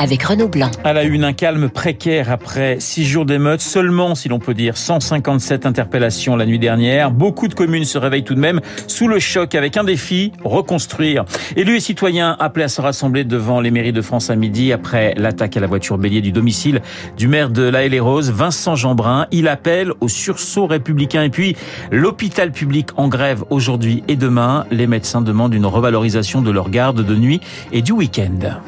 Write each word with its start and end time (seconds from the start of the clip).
avec 0.00 0.22
Renaud 0.22 0.48
Blanc. 0.48 0.70
À 0.82 0.94
la 0.94 1.02
une, 1.04 1.24
un 1.24 1.34
calme 1.34 1.68
précaire 1.68 2.30
après 2.30 2.76
six 2.80 3.04
jours 3.04 3.26
d'émeutes. 3.26 3.60
Seulement, 3.60 4.14
si 4.14 4.30
l'on 4.30 4.38
peut 4.38 4.54
dire, 4.54 4.78
157 4.78 5.66
interpellations 5.66 6.36
la 6.36 6.46
nuit 6.46 6.58
dernière. 6.58 7.10
Beaucoup 7.10 7.48
de 7.48 7.54
communes 7.54 7.84
se 7.84 7.98
réveillent 7.98 8.24
tout 8.24 8.34
de 8.34 8.40
même 8.40 8.60
sous 8.86 9.08
le 9.08 9.18
choc 9.18 9.54
avec 9.54 9.76
un 9.76 9.84
défi, 9.84 10.32
reconstruire. 10.42 11.26
Élus 11.54 11.76
et 11.76 11.80
citoyens 11.80 12.34
appelés 12.40 12.64
à 12.64 12.68
se 12.68 12.80
rassembler 12.80 13.24
devant 13.24 13.60
les 13.60 13.70
mairies 13.70 13.92
de 13.92 14.00
France 14.00 14.30
à 14.30 14.36
midi 14.36 14.72
après 14.72 15.12
l'attaque 15.18 15.58
à 15.58 15.60
la 15.60 15.66
voiture 15.66 15.98
bélier 15.98 16.22
du 16.22 16.32
domicile 16.32 16.80
du 17.18 17.28
maire 17.28 17.50
de 17.50 17.62
La 17.62 17.86
les 17.86 18.00
Roses, 18.00 18.30
Vincent 18.30 18.76
Jeanbrun. 18.76 19.26
Il 19.32 19.48
appelle 19.48 19.92
au 20.00 20.08
sursaut 20.08 20.66
républicain. 20.66 21.24
Et 21.24 21.30
puis, 21.30 21.56
l'hôpital 21.90 22.52
public 22.52 22.88
en 22.96 23.08
grève 23.08 23.44
aujourd'hui 23.50 24.02
et 24.08 24.16
demain. 24.16 24.64
Les 24.70 24.86
médecins 24.86 25.20
demandent 25.20 25.54
une 25.54 25.66
revalorisation 25.66 26.40
de 26.40 26.50
leur 26.50 26.70
garde 26.70 27.04
de 27.04 27.16
nuit 27.16 27.40
et 27.72 27.82
du 27.82 27.92
week-end. 27.92 28.60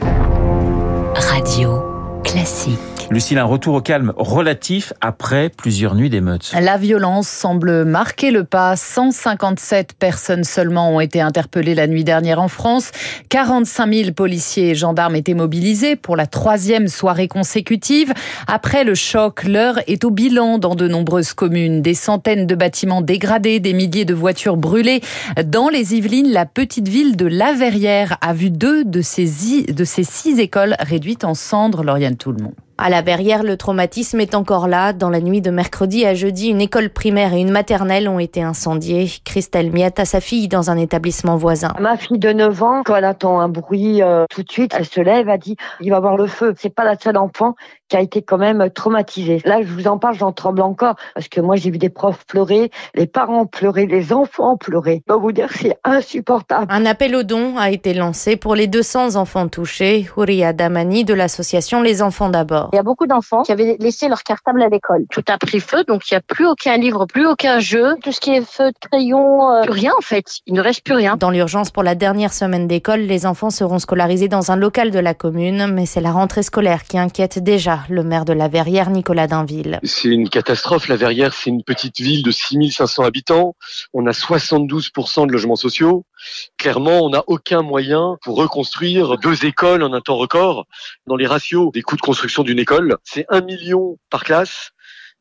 Radio 1.29 2.21
classique. 2.25 2.92
Lucille, 3.11 3.39
un 3.39 3.45
retour 3.45 3.75
au 3.75 3.81
calme 3.81 4.13
relatif 4.17 4.93
après 5.01 5.51
plusieurs 5.51 5.95
nuits 5.95 6.09
d'émeutes. 6.09 6.53
La 6.59 6.77
violence 6.79 7.29
semble 7.29 7.85
marquer 7.85 8.31
le 8.31 8.45
pas. 8.45 8.77
157 8.77 9.95
personnes 9.95 10.45
seulement 10.45 10.95
ont 10.95 11.01
été 11.01 11.21
interpellées 11.21 11.75
la 11.75 11.87
nuit 11.87 12.05
dernière 12.05 12.41
en 12.41 12.49
France. 12.49 12.91
45 13.29 13.93
000 13.93 14.13
policiers 14.13 14.71
et 14.71 14.75
gendarmes 14.75 15.17
étaient 15.17 15.35
mobilisés 15.35 15.97
pour 15.97 16.17
la 16.17 16.27
troisième 16.27 16.89
soirée 16.89 17.29
consécutive. 17.29 18.13
Après 18.47 18.85
le 18.85 18.95
choc, 18.95 19.45
l'heure 19.45 19.79
est 19.87 20.05
au 20.05 20.11
bilan 20.11 20.59
dans 20.59 20.75
de 20.75 20.89
nombreuses 20.89 21.33
communes. 21.33 21.83
Des 21.83 21.95
centaines 21.95 22.47
de 22.47 22.55
bâtiments 22.55 23.03
dégradés, 23.03 23.61
des 23.61 23.73
milliers 23.75 24.05
de 24.05 24.15
voitures 24.15 24.57
brûlées. 24.57 25.01
Dans 25.45 25.69
les 25.69 25.95
Yvelines, 25.95 26.31
la 26.31 26.47
petite 26.47 26.89
ville 26.89 27.17
de 27.17 27.27
La 27.27 27.53
Verrière 27.53 28.17
a 28.21 28.33
vu 28.33 28.51
deux 28.51 28.85
de 28.85 29.03
ses, 29.03 29.65
de 29.69 29.85
ses 29.85 30.05
six 30.05 30.39
écoles 30.39 30.77
réduites 30.81 31.25
en 31.25 31.35
cendres. 31.35 31.83
Lauriane 31.83 32.17
Tout-le-Monde. 32.17 32.55
À 32.79 32.89
la 32.89 33.03
Verrière, 33.03 33.43
le 33.43 33.57
traumatisme 33.57 34.21
est 34.21 34.35
encore 34.35 34.67
là. 34.67 34.93
Dans 34.93 35.11
la 35.11 35.21
nuit 35.21 35.41
de 35.41 35.51
mercredi 35.51 36.05
à 36.07 36.15
jeudi, 36.15 36.49
une 36.49 36.61
école 36.61 36.91
primaire 36.91 37.35
et 37.35 37.41
une 37.41 37.51
maternelle 37.51 38.09
ont 38.09 38.19
été 38.19 38.43
incendiées. 38.43 39.11
Christelle 39.25 39.71
Miette 39.71 40.01
a 40.01 40.05
sa 40.05 40.21
fille 40.21 40.49
dans 40.49 40.71
un 40.71 40.77
établissement 40.77 41.37
voisin. 41.37 41.75
Ma 41.79 41.97
fille 41.97 42.19
de 42.19 42.33
9 42.33 42.63
ans, 42.63 42.83
quand 42.85 42.97
elle 42.97 43.05
attend 43.05 43.41
un 43.41 43.49
bruit 43.49 44.03
euh, 44.03 44.25
tout 44.31 44.43
de 44.43 44.51
suite, 44.51 44.75
elle 44.77 44.87
se 44.87 45.01
lève, 45.01 45.29
elle 45.29 45.39
dit 45.39 45.57
il 45.81 45.91
va 45.91 45.99
avoir 45.99 46.17
le 46.17 46.27
feu. 46.27 46.55
C'est 46.59 46.75
pas 46.75 46.85
la 46.85 46.97
seule 46.99 47.19
enfant 47.19 47.55
qui 47.89 47.97
a 47.97 48.01
été 48.01 48.23
quand 48.23 48.39
même 48.39 48.71
traumatisée. 48.71 49.43
Là, 49.45 49.61
je 49.63 49.69
vous 49.69 49.87
en 49.87 49.99
parle, 49.99 50.17
j'en 50.17 50.33
tremble 50.33 50.63
encore 50.63 50.95
parce 51.15 51.29
que 51.29 51.41
moi 51.41 51.57
j'ai 51.57 51.71
vu 51.71 51.79
des 51.79 51.91
profs 51.91 52.25
pleurer, 52.27 52.71
les 52.95 53.07
parents 53.07 53.45
pleurer, 53.45 53.87
les 53.87 54.13
enfants 54.13 54.57
pleurer. 54.57 55.03
Je 55.07 55.13
peux 55.13 55.21
vous 55.21 55.33
dire 55.33 55.49
c'est 55.53 55.77
insupportable. 55.85 56.67
Un 56.71 56.87
appel 56.87 57.15
aux 57.15 57.23
dons 57.23 57.57
a 57.59 57.71
été 57.71 57.93
lancé 57.93 58.37
pour 58.37 58.55
les 58.55 58.67
200 58.67 59.17
enfants 59.17 59.47
touchés. 59.49 60.09
Houria 60.17 60.53
Damani 60.53 61.05
de 61.05 61.15
l'association 61.15 61.83
Les 61.83 62.01
Enfants 62.01 62.31
d'abord. 62.31 62.62
Il 62.73 62.77
y 62.77 62.79
a 62.79 62.83
beaucoup 62.83 63.07
d'enfants 63.07 63.43
qui 63.43 63.53
avaient 63.53 63.77
laissé 63.79 64.09
leur 64.09 64.23
cartable 64.23 64.63
à 64.63 64.69
l'école. 64.69 65.05
Tout 65.11 65.25
a 65.29 65.39
pris 65.39 65.61
feu, 65.61 65.85
donc 65.85 66.11
il 66.11 66.15
n'y 66.15 66.19
a 66.19 66.21
plus 66.21 66.47
aucun 66.47 66.77
livre, 66.77 67.07
plus 67.07 67.27
aucun 67.27 67.61
jeu. 67.61 67.97
Tout 68.03 68.13
ce 68.13 68.21
qui 68.21 68.31
est 68.31 68.47
feu, 68.47 68.71
crayon, 68.81 69.51
euh, 69.51 69.63
plus 69.63 69.73
rien 69.73 69.93
en 69.97 70.03
fait. 70.03 70.41
Il 70.47 70.55
ne 70.55 70.61
reste 70.61 70.85
plus 70.85 70.95
rien. 70.95 71.17
Dans 71.17 71.31
l'urgence 71.31 71.71
pour 71.71 71.83
la 71.83 71.95
dernière 71.95 72.33
semaine 72.33 72.67
d'école, 72.67 73.01
les 73.01 73.27
enfants 73.27 73.51
seront 73.51 73.79
scolarisés 73.79 74.29
dans 74.29 74.51
un 74.51 74.57
local 74.57 74.91
de 74.91 74.99
la 74.99 75.15
commune, 75.15 75.67
mais 75.73 75.87
c'est 75.87 76.01
la 76.01 76.13
rentrée 76.13 76.43
scolaire 76.43 76.85
qui 76.85 76.99
inquiète 76.99 77.39
déjà 77.39 77.81
le 77.89 78.03
maire 78.03 78.25
de 78.25 78.33
la 78.33 78.49
Verrière, 78.49 78.91
Nicolas 78.91 79.27
Dainville. 79.27 79.81
C'est 79.83 80.09
une 80.09 80.29
catastrophe. 80.29 80.89
La 80.89 80.97
Verrière, 80.97 81.35
c'est 81.35 81.51
une 81.51 81.63
petite 81.63 82.01
ville 82.01 82.23
de 82.23 82.31
6500 82.31 83.05
habitants. 83.05 83.55
On 83.93 84.07
a 84.07 84.11
72% 84.11 85.27
de 85.27 85.33
logements 85.33 85.57
sociaux. 85.57 86.05
Clairement, 86.59 87.01
on 87.05 87.11
n'a 87.11 87.25
aucun 87.27 87.63
moyen 87.63 88.17
pour 88.23 88.37
reconstruire 88.37 89.19
deux 89.19 89.45
écoles 89.45 89.83
en 89.83 89.93
un 89.93 90.01
temps 90.01 90.17
record. 90.17 90.67
Dans 91.07 91.17
les 91.17 91.27
ratios 91.27 91.73
des 91.73 91.83
coûts 91.83 91.97
de 91.97 92.01
construction 92.01 92.43
d'une 92.43 92.59
école, 92.59 92.99
c'est 93.05 93.27
un 93.29 93.41
million 93.41 93.99
par 94.11 94.25
classe. 94.25 94.71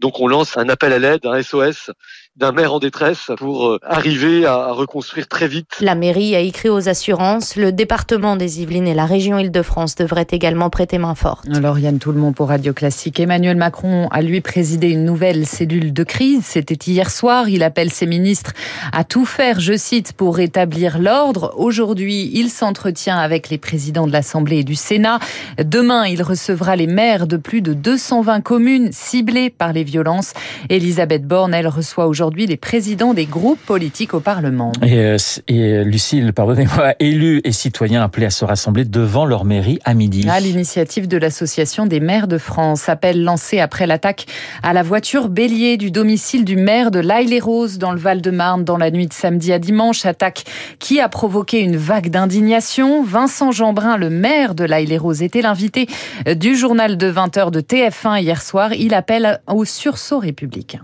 Donc 0.02 0.20
on 0.20 0.28
lance 0.28 0.58
un 0.58 0.68
appel 0.68 0.94
à 0.94 1.00
l'aide, 1.00 1.28
un 1.28 1.42
SOS 1.44 1.92
d'un 2.38 2.54
maire 2.54 2.74
en 2.74 2.80
détresse 2.80 3.30
pour 3.38 3.68
euh, 3.68 3.78
arriver 3.84 4.46
à 4.46 4.72
reconstruire 4.72 5.28
très 5.28 5.50
vite. 5.50 5.68
La 5.82 5.96
mairie 5.96 6.34
a 6.34 6.40
écrit 6.40 6.70
aux 6.70 6.88
assurances. 6.88 7.58
Le 7.58 7.74
département 7.74 8.38
des 8.38 8.62
Yvelines 8.62 8.88
et 8.88 8.94
la 8.94 9.06
région 9.06 9.38
Île-de-France 9.38 9.96
devraient 9.96 10.28
également 10.32 10.70
prêter 10.70 10.98
main 10.98 11.14
forte. 11.14 11.46
Alors 11.54 11.78
Yann 11.78 12.00
Tout 12.00 12.14
le 12.14 12.20
monde 12.20 12.34
pour 12.34 12.48
Radio 12.48 12.74
Classique. 12.74 13.20
Emmanuel 13.20 13.58
Macron 13.58 14.08
a 14.12 14.22
lui 14.22 14.40
présidé 14.40 14.88
une 14.88 15.04
nouvelle 15.04 15.46
cellule 15.46 15.92
de 15.92 16.04
crise. 16.04 16.46
C'était 16.46 16.80
hier 16.90 17.12
soir. 17.12 17.50
Il 17.50 17.62
appelle 17.62 17.92
ses 17.92 18.06
ministres 18.06 18.54
à 18.94 19.04
tout 19.04 19.26
faire, 19.26 19.60
je 19.60 19.76
cite, 19.78 20.14
pour 20.14 20.38
rétablir 20.38 21.00
l'ordre. 21.00 21.54
Aujourd'hui, 21.58 22.32
il 22.34 22.50
s'entretient 22.50 23.18
avec 23.18 23.50
les 23.50 23.58
présidents 23.58 24.08
de 24.08 24.14
l'Assemblée 24.14 24.60
et 24.60 24.64
du 24.64 24.76
Sénat. 24.76 25.20
Demain, 25.62 26.08
il 26.08 26.24
recevra 26.24 26.78
les 26.78 26.88
maires 26.88 27.28
de 27.28 27.36
plus 27.36 27.62
de 27.62 27.74
220 27.74 28.40
communes 28.42 28.90
ciblées 28.94 29.50
par 29.50 29.74
les 29.74 29.84
violences. 29.92 30.32
Elisabeth 30.70 31.28
Borne, 31.28 31.54
elle 31.54 31.68
reçoit 31.68 32.08
aujourd'hui 32.08 32.22
aujourd'hui 32.22 32.46
les 32.46 32.56
présidents 32.56 33.16
des 33.16 33.26
groupes 33.26 33.60
politiques 33.66 34.14
au 34.14 34.20
Parlement. 34.20 34.72
Et, 34.86 35.00
euh, 35.00 35.18
et 35.48 35.84
Lucille, 35.84 36.34
pardonnez-moi, 36.34 36.94
élus 37.00 37.42
et 37.44 37.52
citoyens 37.52 38.04
appelés 38.04 38.28
à 38.28 38.30
se 38.30 38.46
rassembler 38.46 38.86
devant 38.86 39.26
leur 39.26 39.44
mairie 39.44 39.80
à 39.86 39.96
midi. 39.96 40.30
À 40.30 40.40
l'initiative 40.40 41.08
de 41.08 41.18
l'Association 41.18 41.88
des 41.88 42.00
maires 42.00 42.28
de 42.28 42.38
France, 42.38 42.90
appel 42.90 43.24
lancé 43.24 43.60
après 43.60 43.88
l'attaque 43.88 44.28
à 44.62 44.72
la 44.74 44.84
voiture 44.84 45.30
bélier 45.30 45.78
du 45.78 45.90
domicile 45.90 46.46
du 46.46 46.56
maire 46.56 46.92
de 46.92 47.00
l'Aille-les-Roses 47.00 47.80
dans 47.80 47.92
le 47.92 47.98
Val-de-Marne 47.98 48.64
dans 48.64 48.78
la 48.78 48.92
nuit 48.92 49.08
de 49.08 49.14
samedi 49.14 49.52
à 49.52 49.58
dimanche. 49.58 50.06
Attaque 50.06 50.44
qui 50.78 51.00
a 51.00 51.10
provoqué 51.10 51.62
une 51.62 51.76
vague 51.76 52.12
d'indignation. 52.12 53.04
Vincent 53.04 53.52
Jeanbrun, 53.52 53.98
le 53.98 54.12
maire 54.12 54.54
de 54.54 54.64
l'Aille-les-Roses, 54.64 55.24
était 55.24 55.42
l'invité 55.42 55.88
du 56.36 56.56
journal 56.56 56.98
de 56.98 57.12
20h 57.12 57.50
de 57.50 57.62
TF1 57.62 58.22
hier 58.22 58.44
soir. 58.44 58.74
Il 58.74 58.94
appelle 58.94 59.42
au 59.48 59.66
sursaut 59.82 60.20
républicain. 60.20 60.82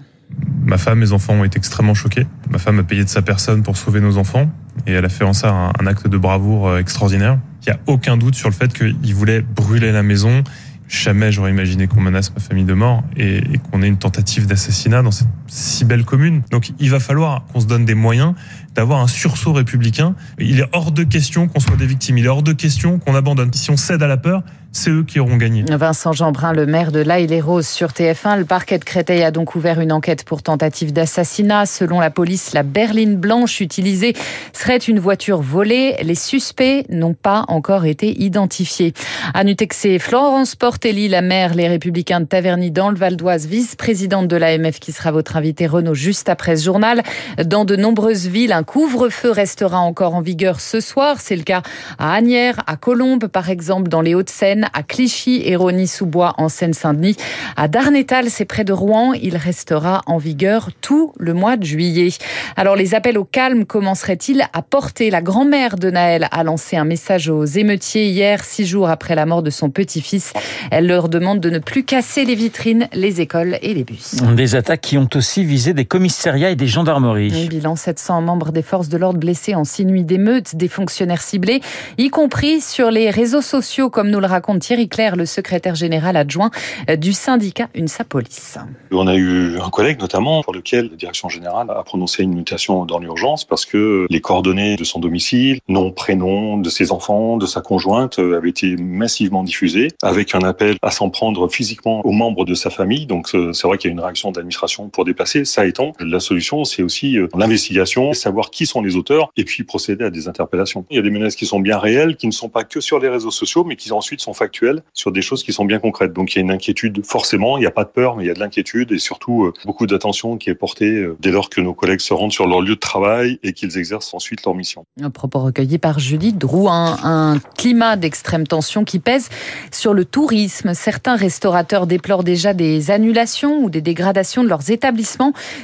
Ma 0.66 0.80
femme, 0.80 0.98
mes 1.00 1.12
enfants 1.12 1.34
ont 1.34 1.44
été 1.44 1.58
extrêmement 1.60 1.94
choqués. 1.94 2.26
Ma 2.50 2.58
femme 2.58 2.80
a 2.80 2.84
payé 2.84 3.04
de 3.04 3.10
sa 3.10 3.22
personne 3.22 3.62
pour 3.62 3.78
sauver 3.78 4.02
nos 4.02 4.18
enfants 4.18 4.50
et 4.88 4.94
elle 4.94 5.06
a 5.06 5.10
fait 5.10 5.24
en 5.24 5.34
ça 5.34 5.72
un, 5.80 5.86
acte 5.86 6.08
de 6.08 6.18
bravoure 6.18 6.68
euh, 6.68 6.80
extraordinaire. 6.80 7.38
Il 7.62 7.70
n'y 7.70 7.78
a 7.78 7.80
aucun 7.86 8.18
doute 8.18 8.34
sur 8.34 8.50
le 8.50 8.56
fait 8.56 8.74
qu'il 8.74 9.14
voulait 9.14 9.42
brûler 9.42 9.92
la 9.92 10.02
maison. 10.02 10.44
Jamais 10.88 11.32
j'aurais 11.32 11.52
imaginé 11.52 11.86
qu'on 11.88 12.02
menace 12.02 12.34
ma 12.34 12.40
famille 12.40 12.66
de 12.66 12.74
mort 12.74 13.04
et, 13.16 13.38
et 13.38 13.60
qu'on 13.60 13.84
ait 13.84 13.88
une 13.88 14.00
tentative 14.00 14.48
d'assassinat 14.48 15.04
dans 15.04 15.12
cette 15.12 15.28
si 15.48 15.86
belle 15.86 16.06
commune. 16.06 16.44
Donc 16.52 16.72
il 16.80 16.90
va 16.90 17.00
falloir 17.00 17.46
qu'on 17.52 17.60
se 17.60 17.66
donne 17.66 17.86
des 17.86 17.96
moyens 17.96 18.34
d'avoir 18.76 19.02
un 19.02 19.08
sursaut 19.08 19.54
républicain. 19.54 20.16
Il 20.40 20.60
est 20.60 20.70
hors 20.72 20.92
de 20.92 21.04
question 21.04 21.48
qu'on 21.48 21.60
soit 21.60 21.78
des 21.78 21.88
victimes. 21.88 22.20
Il 22.20 22.26
est 22.26 22.30
hors 22.30 22.44
de 22.44 22.54
question 22.54 23.00
qu'on 23.00 23.16
abandonne. 23.16 23.52
Si 23.54 23.72
on 23.72 23.78
cède 23.78 24.04
à 24.04 24.08
la 24.08 24.18
peur, 24.18 24.44
c'est 24.72 24.92
eux 24.92 25.04
qui 25.04 25.20
auront 25.20 25.38
gagné. 25.38 25.66
Vincent 25.68 26.12
Jeanbrun, 26.12 26.54
le 26.54 26.68
maire 26.68 26.92
de 26.92 27.00
l'Aille-les-Roses 27.00 27.68
sur 27.68 27.90
TF1. 27.90 28.38
Le 28.38 28.46
parquet 28.46 28.78
de 28.78 28.84
Créteil 28.84 29.24
a 29.24 29.32
donc 29.32 29.56
ouvert 29.56 29.80
une 29.80 29.92
enquête 29.92 30.24
pour 30.24 30.44
tentative 30.44 30.94
d'assassinat. 30.94 31.66
Selon 31.66 32.00
la 32.00 32.12
police, 32.12 32.54
la 32.54 32.62
berline 32.62 33.16
blanche 33.16 33.62
utilisée 33.62 34.14
serait 34.54 34.78
une 34.78 35.00
voiture 35.00 35.42
volée. 35.42 35.96
Les 36.04 36.14
suspects 36.14 36.86
n'ont 36.90 37.16
pas 37.16 37.46
encore 37.48 37.86
été 37.86 38.22
identifiés. 38.22 38.94
À 39.34 39.44
Nutexé, 39.44 39.98
Florence 39.98 40.56
Portelli, 40.56 41.08
la 41.08 41.22
maire 41.22 41.56
Les 41.56 41.68
Républicains 41.68 42.22
de 42.22 42.26
Taverny 42.26 42.70
dans 42.70 42.92
le 42.92 42.98
Val 42.98 43.16
d'Oise, 43.16 43.48
vice-présidente 43.48 44.28
de 44.28 44.36
l'AMF 44.36 44.80
qui 44.80 44.92
sera 44.92 45.12
votre 45.12 45.37
invité 45.38 45.68
Renaud 45.68 45.94
juste 45.94 46.28
après 46.28 46.58
ce 46.58 46.66
journal. 46.66 47.04
Dans 47.46 47.64
de 47.64 47.76
nombreuses 47.76 48.28
villes, 48.28 48.52
un 48.52 48.64
couvre-feu 48.64 49.32
restera 49.32 49.80
encore 49.80 50.16
en 50.16 50.22
vigueur 50.22 50.60
ce 50.60 50.80
soir. 50.80 51.18
C'est 51.20 51.36
le 51.36 51.44
cas 51.44 51.62
à 51.98 52.14
Agnières, 52.14 52.62
à 52.68 52.76
Colombes 52.76 53.28
par 53.28 53.50
exemple, 53.50 53.88
dans 53.88 54.02
les 54.02 54.16
Hauts-de-Seine 54.16 54.68
à 54.74 54.84
Clichy 54.84 55.44
et 55.46 55.56
Rony-sous-Bois 55.56 56.34
en 56.38 56.50
Seine-Saint-Denis. 56.50 57.16
À 57.56 57.68
Darnétal, 57.68 58.30
c'est 58.30 58.46
près 58.46 58.64
de 58.64 58.74
Rouen. 58.74 59.14
Il 59.14 59.38
restera 59.38 60.02
en 60.08 60.18
vigueur 60.18 60.70
tout 60.82 61.14
le 61.18 61.34
mois 61.34 61.58
de 61.58 61.64
juillet. 61.64 62.10
Alors 62.56 62.76
les 62.76 62.96
appels 62.96 63.18
au 63.18 63.24
calme 63.26 63.66
commenceraient-ils 63.66 64.44
à 64.54 64.62
porter? 64.62 65.10
La 65.12 65.22
grand-mère 65.22 65.78
de 65.78 65.92
Naël 65.92 66.28
a 66.32 66.44
lancé 66.44 66.76
un 66.76 66.86
message 66.86 67.30
aux 67.30 67.46
émeutiers 67.46 68.08
hier, 68.08 68.44
six 68.44 68.66
jours 68.66 68.90
après 68.90 69.16
la 69.16 69.26
mort 69.26 69.44
de 69.44 69.50
son 69.50 69.70
petit-fils. 69.70 70.34
Elle 70.72 70.88
leur 70.88 71.10
demande 71.10 71.40
de 71.40 71.50
ne 71.50 71.60
plus 71.60 71.84
casser 71.84 72.26
les 72.26 72.36
vitrines, 72.36 72.88
les 72.94 73.22
écoles 73.22 73.60
et 73.62 73.74
les 73.74 73.84
bus. 73.84 74.16
Des 74.36 74.56
attaques 74.56 74.82
qui 74.82 74.98
ont 74.98 75.10
aussi 75.16 75.27
aussi 75.28 75.44
visé 75.44 75.74
des 75.74 75.84
commissariats 75.84 76.52
et 76.52 76.56
des 76.56 76.68
gendarmeries. 76.68 77.34
Un 77.44 77.48
bilan 77.48 77.76
700 77.76 78.22
membres 78.22 78.54
des 78.54 78.62
forces 78.62 78.88
de 78.88 78.98
l'ordre 78.98 79.20
blessés 79.20 79.56
en 79.56 79.66
six 79.66 79.84
nuits 79.84 80.06
d'émeutes, 80.06 80.56
des 80.56 80.70
fonctionnaires 80.70 81.22
ciblés, 81.22 81.60
y 81.98 82.10
compris 82.10 82.62
sur 82.62 82.92
les 82.92 83.10
réseaux 83.10 83.42
sociaux, 83.42 83.90
comme 83.90 84.10
nous 84.10 84.22
le 84.22 84.26
raconte 84.26 84.60
Thierry 84.60 84.88
Claire, 84.88 85.18
le 85.18 85.26
secrétaire 85.26 85.76
général 85.76 86.16
adjoint 86.16 86.50
du 86.98 87.12
syndicat 87.12 87.68
UNSA 87.76 88.06
Police. 88.06 88.58
On 88.90 89.06
a 89.06 89.16
eu 89.16 89.60
un 89.60 89.70
collègue 89.70 90.00
notamment 90.00 90.44
pour 90.44 90.54
lequel 90.54 90.92
la 90.92 90.96
direction 90.96 91.28
générale 91.28 91.72
a 91.72 91.84
prononcé 91.84 92.24
une 92.24 92.34
mutation 92.34 92.86
dans 92.86 93.00
l'urgence 93.00 93.44
parce 93.44 93.66
que 93.66 94.08
les 94.10 94.22
coordonnées 94.22 94.78
de 94.78 94.86
son 94.86 95.02
domicile, 95.02 95.60
nom, 95.68 95.92
prénom 95.92 96.58
de 96.58 96.70
ses 96.70 96.94
enfants, 96.94 97.36
de 97.36 97.46
sa 97.46 97.60
conjointe 97.60 98.18
avaient 98.18 98.50
été 98.50 98.78
massivement 98.78 99.44
diffusées 99.44 99.90
avec 100.04 100.36
un 100.36 100.42
appel 100.44 100.78
à 100.82 100.92
s'en 100.92 101.10
prendre 101.10 101.50
physiquement 101.50 102.00
aux 102.06 102.14
membres 102.14 102.46
de 102.46 102.54
sa 102.54 102.70
famille. 102.70 103.08
Donc 103.08 103.28
c'est 103.28 103.68
vrai 103.68 103.78
qu'il 103.78 103.90
y 103.90 103.92
a 103.92 103.94
une 103.94 104.00
réaction 104.00 104.32
d'administration 104.32 104.88
pour 104.88 105.04
dépasser. 105.18 105.46
Ça 105.46 105.66
étant, 105.66 105.94
la 106.00 106.20
solution 106.20 106.64
c'est 106.64 106.84
aussi 106.84 107.18
l'investigation, 107.36 108.14
savoir 108.14 108.52
qui 108.52 108.66
sont 108.66 108.82
les 108.82 108.96
auteurs 108.96 109.32
et 109.36 109.44
puis 109.44 109.64
procéder 109.64 110.06
à 110.06 110.10
des 110.12 110.28
interpellations. 110.28 110.86
Il 110.92 110.98
y 110.98 111.00
a 111.00 111.02
des 111.02 111.10
menaces 111.10 111.36
qui 111.36 111.46
sont 111.48 111.60
bien 111.60 111.80
réelles, 111.80 112.16
qui 112.16 112.28
ne 112.28 112.32
sont 112.32 112.50
pas 112.50 112.64
que 112.64 112.80
sur 112.80 113.00
les 113.00 113.10
réseaux 113.10 113.32
sociaux, 113.32 113.64
mais 113.64 113.76
qui 113.76 113.92
ensuite 113.92 114.22
sont 114.22 114.34
factuelles 114.34 114.84
sur 114.94 115.12
des 115.12 115.24
choses 115.24 115.44
qui 115.44 115.54
sont 115.54 115.66
bien 115.66 115.80
concrètes. 115.80 116.14
Donc 116.14 116.36
il 116.36 116.38
y 116.38 116.40
a 116.40 116.44
une 116.44 116.52
inquiétude 116.52 117.04
forcément, 117.04 117.58
il 117.58 117.62
n'y 117.62 117.68
a 117.68 117.72
pas 117.72 117.84
de 117.84 117.90
peur, 117.90 118.16
mais 118.16 118.26
il 118.26 118.28
y 118.28 118.30
a 118.30 118.34
de 118.34 118.40
l'inquiétude 118.40 118.92
et 118.92 119.00
surtout 119.00 119.52
beaucoup 119.66 119.88
d'attention 119.88 120.38
qui 120.38 120.50
est 120.50 120.56
portée 120.56 121.06
dès 121.20 121.32
lors 121.32 121.50
que 121.50 121.62
nos 121.62 121.74
collègues 121.74 122.02
se 122.02 122.14
rendent 122.14 122.32
sur 122.32 122.48
leur 122.48 122.62
lieu 122.62 122.76
de 122.76 122.80
travail 122.80 123.40
et 123.42 123.54
qu'ils 123.54 123.78
exercent 123.78 124.14
ensuite 124.14 124.46
leur 124.46 124.54
mission. 124.54 124.86
Un 125.02 125.10
propos 125.10 125.40
recueilli 125.40 125.80
par 125.80 126.00
Julie 126.00 126.34
Drouin. 126.34 126.98
Un 127.04 127.40
climat 127.58 127.96
d'extrême 127.96 128.46
tension 128.46 128.84
qui 128.84 129.00
pèse 129.00 129.30
sur 129.72 129.94
le 129.94 130.06
tourisme. 130.06 130.74
Certains 130.74 131.16
restaurateurs 131.16 131.88
déplorent 131.88 132.24
déjà 132.24 132.54
des 132.54 132.92
annulations 132.92 133.64
ou 133.64 133.70
des 133.70 133.82
dégradations 133.82 134.44
de 134.44 134.50
leurs 134.50 134.70
établissements. 134.70 135.07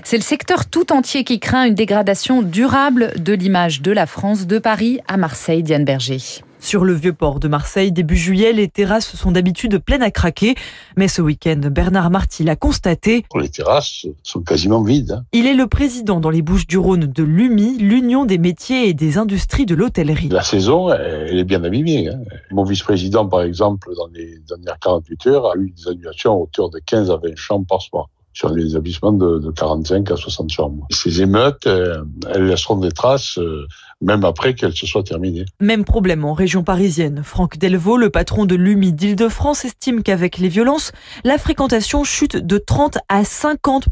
C'est 0.03 0.17
le 0.17 0.23
secteur 0.23 0.65
tout 0.65 0.91
entier 0.91 1.23
qui 1.23 1.39
craint 1.39 1.65
une 1.65 1.75
dégradation 1.75 2.41
durable 2.41 3.13
de 3.17 3.33
l'image 3.33 3.81
de 3.81 3.91
la 3.91 4.05
France, 4.05 4.47
de 4.47 4.59
Paris 4.59 4.99
à 5.07 5.17
Marseille. 5.17 5.63
Diane 5.63 5.85
Berger. 5.85 6.19
Sur 6.63 6.85
le 6.85 6.93
vieux 6.93 7.11
port 7.11 7.41
de 7.41 7.49
Marseille, 7.49 7.91
début 7.91 8.15
juillet, 8.15 8.53
les 8.53 8.69
terrasses 8.69 9.17
sont 9.17 9.33
d'habitude 9.33 9.79
pleines 9.79 10.01
à 10.01 10.11
craquer. 10.11 10.55
Mais 10.95 11.09
ce 11.09 11.21
week-end, 11.21 11.59
Bernard 11.59 12.09
Marty 12.09 12.45
l'a 12.45 12.55
constaté. 12.55 13.25
Les 13.35 13.49
terrasses 13.49 14.05
sont 14.23 14.39
quasiment 14.39 14.81
vides. 14.81 15.11
Hein. 15.11 15.25
Il 15.33 15.45
est 15.45 15.55
le 15.55 15.67
président 15.67 16.21
dans 16.21 16.29
les 16.29 16.41
Bouches 16.41 16.65
du 16.65 16.77
Rhône 16.77 17.05
de 17.05 17.23
l'UMI, 17.23 17.79
l'Union 17.79 18.23
des 18.23 18.37
métiers 18.37 18.87
et 18.87 18.93
des 18.93 19.17
industries 19.17 19.65
de 19.65 19.75
l'hôtellerie. 19.75 20.29
La 20.29 20.41
saison, 20.41 20.89
elle 20.89 21.37
est 21.37 21.43
bien 21.43 21.61
abîmée. 21.65 22.07
Hein. 22.07 22.19
Mon 22.51 22.63
vice-président, 22.63 23.27
par 23.27 23.41
exemple, 23.41 23.89
dans 23.97 24.07
les 24.13 24.39
dernières 24.47 24.79
48 24.79 25.27
heures, 25.27 25.51
a 25.51 25.57
eu 25.57 25.73
des 25.75 25.89
annulations 25.89 26.31
à 26.31 26.35
hauteur 26.37 26.69
de 26.69 26.79
15 26.79 27.11
à 27.11 27.17
20 27.17 27.35
chambres 27.35 27.67
par 27.67 27.81
soir 27.81 28.07
sur 28.33 28.49
les 28.49 28.71
établissements 28.71 29.13
de, 29.13 29.39
de 29.39 29.51
45 29.51 30.11
à 30.11 30.15
60 30.15 30.51
chambres. 30.51 30.87
Ces 30.89 31.21
émeutes, 31.21 31.67
elles 31.67 32.45
laisseront 32.45 32.77
des 32.77 32.91
traces 32.91 33.39
même 34.03 34.25
après 34.25 34.53
qu'elles 34.53 34.75
se 34.75 34.85
soient 34.85 35.03
terminées. 35.03 35.45
Même 35.59 35.85
problème 35.85 36.25
en 36.25 36.33
région 36.33 36.63
parisienne. 36.63 37.21
Franck 37.23 37.57
Delvaux, 37.57 37.97
le 37.97 38.09
patron 38.09 38.45
de 38.45 38.55
l'UMI 38.55 38.91
d'Île-de-France, 38.91 39.65
estime 39.65 40.03
qu'avec 40.03 40.37
les 40.37 40.49
violences, 40.49 40.91
la 41.23 41.37
fréquentation 41.37 42.03
chute 42.03 42.35
de 42.35 42.57
30 42.57 42.97
à 43.09 43.23
50 43.23 43.87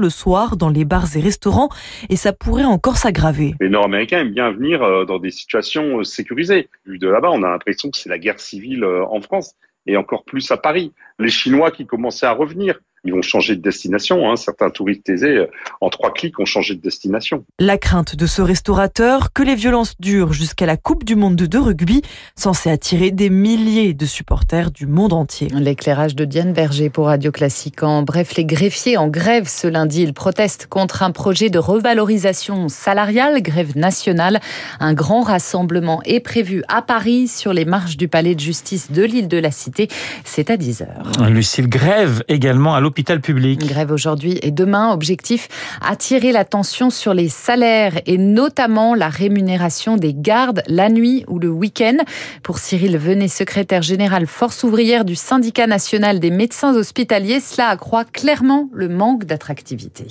le 0.00 0.10
soir 0.10 0.56
dans 0.56 0.68
les 0.68 0.84
bars 0.84 1.16
et 1.16 1.20
restaurants 1.20 1.68
et 2.08 2.16
ça 2.16 2.32
pourrait 2.32 2.64
encore 2.64 2.96
s'aggraver. 2.96 3.54
Les 3.60 3.68
Nord-Américains 3.68 4.20
aiment 4.20 4.32
bien 4.32 4.50
venir 4.52 4.80
dans 5.06 5.18
des 5.18 5.30
situations 5.30 6.04
sécurisées. 6.04 6.68
Vu 6.86 6.98
de 6.98 7.08
là-bas, 7.08 7.30
on 7.32 7.42
a 7.42 7.48
l'impression 7.48 7.90
que 7.90 7.98
c'est 7.98 8.08
la 8.08 8.18
guerre 8.18 8.40
civile 8.40 8.84
en 8.84 9.20
France 9.20 9.54
et 9.86 9.96
encore 9.96 10.24
plus 10.24 10.50
à 10.50 10.56
Paris. 10.56 10.92
Les 11.18 11.30
Chinois 11.30 11.70
qui 11.70 11.86
commençaient 11.86 12.26
à 12.26 12.32
revenir, 12.32 12.78
ils 13.08 13.12
vont 13.12 13.22
changer 13.22 13.56
de 13.56 13.62
destination. 13.62 14.30
Hein. 14.30 14.36
Certains 14.36 14.70
touristes 14.70 15.08
aisés, 15.08 15.46
en 15.80 15.88
trois 15.88 16.12
clics, 16.12 16.38
ont 16.38 16.44
changé 16.44 16.74
de 16.74 16.80
destination. 16.80 17.44
La 17.58 17.78
crainte 17.78 18.16
de 18.16 18.26
ce 18.26 18.42
restaurateur, 18.42 19.32
que 19.32 19.42
les 19.42 19.54
violences 19.54 19.94
durent 19.98 20.32
jusqu'à 20.32 20.66
la 20.66 20.76
Coupe 20.76 21.04
du 21.04 21.16
Monde 21.16 21.36
de 21.36 21.58
rugby, 21.58 22.02
censée 22.36 22.70
attirer 22.70 23.10
des 23.10 23.30
milliers 23.30 23.94
de 23.94 24.06
supporters 24.06 24.70
du 24.70 24.86
monde 24.86 25.12
entier. 25.12 25.48
L'éclairage 25.54 26.14
de 26.14 26.24
Diane 26.24 26.52
Berger 26.52 26.90
pour 26.90 27.06
Radio 27.06 27.32
Classique. 27.32 27.82
En 27.82 28.02
bref, 28.02 28.36
les 28.36 28.44
greffiers 28.44 28.96
en 28.96 29.08
grève 29.08 29.48
ce 29.48 29.66
lundi. 29.66 30.02
Ils 30.02 30.14
protestent 30.14 30.66
contre 30.66 31.02
un 31.02 31.10
projet 31.10 31.48
de 31.48 31.58
revalorisation 31.58 32.68
salariale, 32.68 33.40
grève 33.42 33.76
nationale. 33.76 34.40
Un 34.80 34.92
grand 34.92 35.22
rassemblement 35.22 36.02
est 36.04 36.20
prévu 36.20 36.62
à 36.68 36.82
Paris 36.82 37.28
sur 37.28 37.52
les 37.52 37.64
marches 37.64 37.96
du 37.96 38.08
palais 38.08 38.34
de 38.34 38.40
justice 38.40 38.90
de 38.92 39.02
l'île 39.02 39.28
de 39.28 39.38
la 39.38 39.50
Cité. 39.50 39.88
C'est 40.24 40.50
à 40.50 40.56
10h. 40.56 41.28
Lucille, 41.30 41.68
grève 41.68 42.22
également 42.28 42.74
à 42.74 42.80
l'hôpital 42.80 42.97
public. 43.04 43.64
Grève 43.66 43.92
aujourd'hui 43.92 44.38
et 44.42 44.50
demain. 44.50 44.92
Objectif 44.92 45.48
attirer 45.80 46.32
l'attention 46.32 46.90
sur 46.90 47.14
les 47.14 47.28
salaires 47.28 48.00
et 48.06 48.18
notamment 48.18 48.94
la 48.94 49.08
rémunération 49.08 49.96
des 49.96 50.14
gardes 50.14 50.62
la 50.66 50.88
nuit 50.88 51.24
ou 51.28 51.38
le 51.38 51.48
week-end. 51.48 51.96
Pour 52.42 52.58
Cyril 52.58 52.98
Venet, 52.98 53.28
secrétaire 53.28 53.82
général 53.82 54.26
force 54.26 54.64
ouvrière 54.64 55.04
du 55.04 55.14
syndicat 55.14 55.66
national 55.66 56.20
des 56.20 56.30
médecins 56.30 56.74
hospitaliers, 56.74 57.40
cela 57.40 57.68
accroît 57.68 58.04
clairement 58.04 58.68
le 58.72 58.88
manque 58.88 59.24
d'attractivité. 59.24 60.06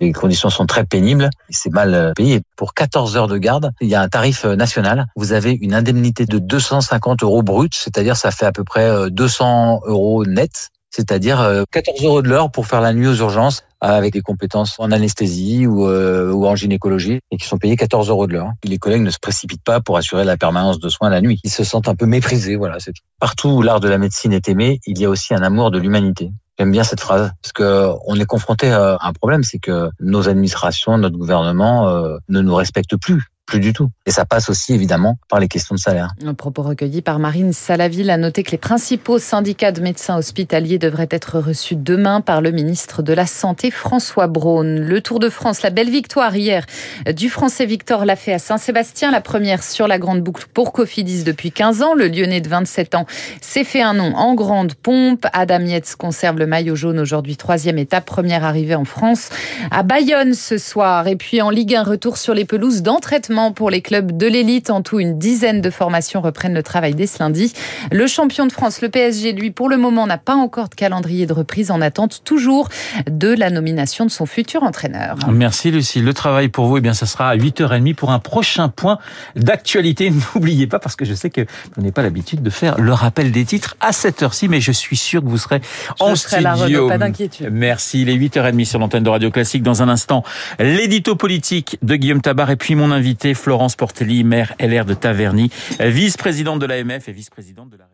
Les 0.00 0.12
conditions 0.12 0.48
sont 0.48 0.66
très 0.66 0.84
pénibles, 0.84 1.28
c'est 1.50 1.72
mal 1.72 2.12
payé. 2.14 2.40
Pour 2.54 2.72
14 2.72 3.16
heures 3.16 3.26
de 3.26 3.36
garde, 3.36 3.72
il 3.80 3.88
y 3.88 3.96
a 3.96 4.00
un 4.00 4.08
tarif 4.08 4.44
national. 4.44 5.06
Vous 5.16 5.32
avez 5.32 5.58
une 5.60 5.74
indemnité 5.74 6.24
de 6.24 6.38
250 6.38 7.24
euros 7.24 7.42
brut, 7.42 7.74
c'est-à-dire 7.74 8.16
ça 8.16 8.30
fait 8.30 8.46
à 8.46 8.52
peu 8.52 8.62
près 8.62 9.10
200 9.10 9.80
euros 9.86 10.24
net 10.24 10.70
c'est-à-dire 10.98 11.64
14 11.70 12.04
euros 12.04 12.22
de 12.22 12.28
l'heure 12.28 12.50
pour 12.50 12.66
faire 12.66 12.80
la 12.80 12.92
nuit 12.92 13.06
aux 13.06 13.14
urgences 13.14 13.62
avec 13.80 14.12
des 14.12 14.20
compétences 14.20 14.74
en 14.80 14.90
anesthésie 14.90 15.64
ou, 15.64 15.86
euh, 15.86 16.32
en 16.32 16.56
gynécologie 16.56 17.20
et 17.30 17.36
qui 17.36 17.46
sont 17.46 17.56
payés 17.58 17.76
14 17.76 18.10
euros 18.10 18.26
de 18.26 18.32
l'heure. 18.32 18.50
Les 18.64 18.78
collègues 18.78 19.02
ne 19.02 19.10
se 19.10 19.20
précipitent 19.20 19.62
pas 19.62 19.80
pour 19.80 19.96
assurer 19.96 20.24
la 20.24 20.36
permanence 20.36 20.80
de 20.80 20.88
soins 20.88 21.08
la 21.08 21.20
nuit. 21.20 21.38
Ils 21.44 21.50
se 21.50 21.62
sentent 21.62 21.86
un 21.86 21.94
peu 21.94 22.06
méprisés. 22.06 22.56
Voilà, 22.56 22.78
Partout 23.20 23.48
où 23.50 23.62
l'art 23.62 23.78
de 23.78 23.88
la 23.88 23.98
médecine 23.98 24.32
est 24.32 24.48
aimé, 24.48 24.80
il 24.86 24.98
y 24.98 25.04
a 25.04 25.08
aussi 25.08 25.34
un 25.34 25.42
amour 25.42 25.70
de 25.70 25.78
l'humanité. 25.78 26.32
J'aime 26.58 26.72
bien 26.72 26.82
cette 26.82 27.00
phrase 27.00 27.30
parce 27.40 27.52
que 27.52 27.92
on 28.08 28.18
est 28.18 28.24
confronté 28.24 28.72
à 28.72 28.98
un 29.00 29.12
problème, 29.12 29.44
c'est 29.44 29.60
que 29.60 29.90
nos 30.00 30.28
administrations, 30.28 30.98
notre 30.98 31.16
gouvernement 31.16 31.88
euh, 31.88 32.18
ne 32.28 32.40
nous 32.40 32.56
respectent 32.56 32.96
plus 32.96 33.28
plus 33.48 33.60
du 33.60 33.72
tout. 33.72 33.88
Et 34.04 34.10
ça 34.10 34.26
passe 34.26 34.50
aussi 34.50 34.74
évidemment 34.74 35.16
par 35.30 35.40
les 35.40 35.48
questions 35.48 35.74
de 35.74 35.80
salaire. 35.80 36.12
Un 36.24 36.34
propos 36.34 36.62
recueilli 36.62 37.00
par 37.00 37.18
Marine 37.18 37.54
Salaville 37.54 38.10
a 38.10 38.18
noté 38.18 38.42
que 38.42 38.50
les 38.50 38.58
principaux 38.58 39.18
syndicats 39.18 39.72
de 39.72 39.80
médecins 39.80 40.18
hospitaliers 40.18 40.78
devraient 40.78 41.08
être 41.10 41.38
reçus 41.38 41.74
demain 41.74 42.20
par 42.20 42.42
le 42.42 42.50
ministre 42.50 43.02
de 43.02 43.14
la 43.14 43.26
Santé 43.26 43.70
François 43.70 44.26
Braun. 44.26 44.80
Le 44.80 45.00
Tour 45.00 45.18
de 45.18 45.30
France, 45.30 45.62
la 45.62 45.70
belle 45.70 45.88
victoire 45.88 46.36
hier 46.36 46.66
du 47.10 47.30
Français 47.30 47.64
Victor 47.64 48.04
Lafay 48.04 48.34
à 48.34 48.38
Saint-Sébastien, 48.38 49.10
la 49.10 49.22
première 49.22 49.62
sur 49.62 49.88
la 49.88 49.98
grande 49.98 50.20
boucle 50.20 50.44
pour 50.52 50.72
Cofidis 50.72 51.24
depuis 51.24 51.50
15 51.50 51.82
ans. 51.82 51.94
Le 51.94 52.06
Lyonnais 52.08 52.42
de 52.42 52.48
27 52.50 52.96
ans 52.96 53.06
s'est 53.40 53.64
fait 53.64 53.82
un 53.82 53.94
nom 53.94 54.14
en 54.14 54.34
grande 54.34 54.74
pompe. 54.74 55.26
Adam 55.32 55.60
Yates 55.60 55.96
conserve 55.96 56.38
le 56.38 56.46
maillot 56.46 56.76
jaune 56.76 56.98
aujourd'hui, 56.98 57.38
troisième 57.38 57.78
étape, 57.78 58.04
première 58.04 58.44
arrivée 58.44 58.74
en 58.74 58.84
France 58.84 59.30
à 59.70 59.82
Bayonne 59.82 60.34
ce 60.34 60.58
soir. 60.58 61.06
Et 61.06 61.16
puis 61.16 61.40
en 61.40 61.48
Ligue 61.48 61.74
1, 61.74 61.82
retour 61.82 62.18
sur 62.18 62.34
les 62.34 62.44
pelouses 62.44 62.82
d'entraînement 62.82 63.37
pour 63.54 63.70
les 63.70 63.82
clubs 63.82 64.16
de 64.16 64.26
l'élite. 64.26 64.70
En 64.70 64.82
tout, 64.82 64.98
une 64.98 65.18
dizaine 65.18 65.60
de 65.60 65.70
formations 65.70 66.20
reprennent 66.20 66.54
le 66.54 66.62
travail 66.62 66.94
dès 66.94 67.06
ce 67.06 67.20
lundi. 67.20 67.52
Le 67.92 68.06
champion 68.06 68.46
de 68.46 68.52
France, 68.52 68.80
le 68.82 68.88
PSG, 68.88 69.32
lui, 69.32 69.50
pour 69.50 69.68
le 69.68 69.76
moment, 69.76 70.06
n'a 70.06 70.18
pas 70.18 70.34
encore 70.34 70.68
de 70.68 70.74
calendrier 70.74 71.26
de 71.26 71.32
reprise 71.32 71.70
en 71.70 71.80
attente 71.80 72.22
toujours 72.24 72.68
de 73.08 73.28
la 73.28 73.50
nomination 73.50 74.04
de 74.04 74.10
son 74.10 74.26
futur 74.26 74.62
entraîneur. 74.62 75.16
Merci 75.30 75.70
Lucie. 75.70 76.00
Le 76.00 76.12
travail 76.12 76.48
pour 76.48 76.66
vous, 76.66 76.78
eh 76.78 76.80
bien, 76.80 76.94
ça 76.94 77.06
sera 77.06 77.28
à 77.28 77.36
8h30 77.36 77.94
pour 77.94 78.10
un 78.10 78.18
prochain 78.18 78.68
point 78.68 78.98
d'actualité. 79.36 80.12
N'oubliez 80.34 80.66
pas, 80.66 80.78
parce 80.78 80.96
que 80.96 81.04
je 81.04 81.14
sais 81.14 81.30
que 81.30 81.42
vous 81.42 81.82
n'avez 81.82 81.92
pas 81.92 82.02
l'habitude 82.02 82.42
de 82.42 82.50
faire 82.50 82.78
le 82.80 82.92
rappel 82.92 83.30
des 83.30 83.44
titres 83.44 83.76
à 83.80 83.92
cette 83.92 84.22
heure-ci, 84.22 84.48
mais 84.48 84.60
je 84.60 84.72
suis 84.72 84.96
sûr 84.96 85.22
que 85.22 85.28
vous 85.28 85.38
serez 85.38 85.60
je 85.98 86.04
en 86.04 86.16
serai 86.16 86.40
studio. 86.40 86.88
Là, 86.88 86.98
pas 86.98 86.98
d'inquiétude. 86.98 87.48
Merci. 87.52 88.02
Il 88.02 88.08
est 88.08 88.16
8h30 88.16 88.64
sur 88.64 88.78
l'antenne 88.78 89.04
de 89.04 89.10
Radio 89.10 89.30
Classique. 89.30 89.62
Dans 89.62 89.82
un 89.82 89.88
instant, 89.88 90.24
l'édito 90.58 91.14
politique 91.14 91.78
de 91.82 91.94
Guillaume 91.96 92.20
Tabar 92.20 92.50
et 92.50 92.56
puis 92.56 92.74
mon 92.74 92.90
invité 92.90 93.27
Florence 93.34 93.76
Portelli, 93.76 94.24
maire 94.24 94.54
LR 94.60 94.84
de 94.84 94.94
Taverny, 94.94 95.50
vice-présidente 95.80 96.58
de 96.60 96.66
l'AMF 96.66 97.08
et 97.08 97.12
vice-présidente 97.12 97.70
de 97.70 97.76
la 97.76 97.88